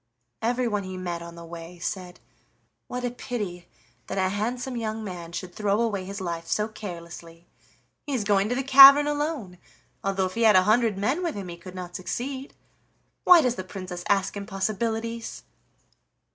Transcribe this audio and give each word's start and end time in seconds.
Everyone 0.41 0.81
he 0.81 0.97
met 0.97 1.21
on 1.21 1.35
the 1.35 1.45
way 1.45 1.77
said: 1.77 2.19
"What 2.87 3.05
a 3.05 3.11
pity 3.11 3.67
that 4.07 4.17
a 4.17 4.29
handsome 4.29 4.75
young 4.75 5.03
man 5.03 5.31
should 5.31 5.53
throw 5.53 5.79
away 5.79 6.05
his 6.05 6.19
life 6.19 6.47
so 6.47 6.67
carelessly! 6.67 7.45
He 8.07 8.15
is 8.15 8.23
going 8.23 8.49
to 8.49 8.55
the 8.55 8.63
cavern 8.63 9.05
alone, 9.05 9.59
though 10.03 10.25
if 10.25 10.33
he 10.33 10.41
had 10.41 10.55
a 10.55 10.63
hundred 10.63 10.97
men 10.97 11.21
with 11.21 11.35
him 11.35 11.49
he 11.49 11.55
could 11.57 11.75
not 11.75 11.95
succeed. 11.95 12.55
Why 13.25 13.41
does 13.43 13.53
the 13.57 13.63
Princess 13.63 14.03
ask 14.09 14.35
impossibilities?" 14.35 15.43